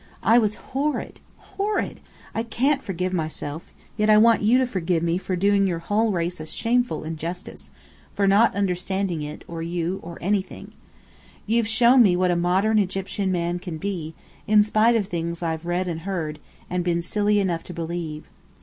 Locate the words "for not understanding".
8.15-9.21